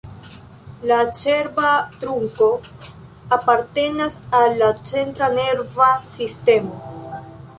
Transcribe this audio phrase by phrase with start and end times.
[0.91, 2.47] La cerba trunko
[3.37, 7.21] apartenas al la centra nerva sistemo.